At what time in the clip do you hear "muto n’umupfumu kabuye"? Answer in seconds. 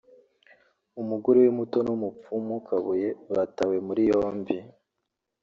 1.57-3.09